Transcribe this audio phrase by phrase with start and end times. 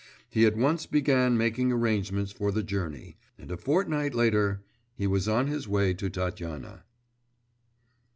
[0.27, 4.63] He at once began making arrangements for the journey, and a fortnight later
[4.95, 6.85] he was on his way to Tatyana.